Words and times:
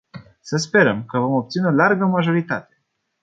Să 0.41 0.57
sperăm 0.57 1.05
că 1.05 1.19
vom 1.19 1.33
obține 1.33 1.67
o 1.67 1.71
largă 1.71 2.05
majoritate. 2.05 2.85